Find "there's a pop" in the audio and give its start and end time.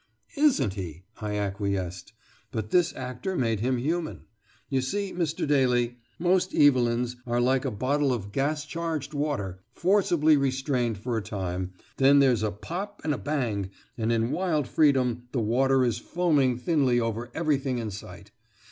12.17-12.99